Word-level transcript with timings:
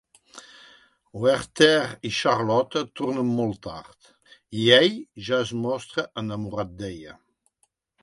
Werther 1.23 1.83
i 2.09 2.11
Charlotte 2.21 2.83
tornen 3.01 3.31
molt 3.41 3.61
tard, 3.69 4.11
i 4.65 4.69
ell 4.81 4.99
ja 5.29 5.43
es 5.45 5.55
mostra 5.71 6.11
enamorat 6.27 6.77
d'ella. 6.83 7.19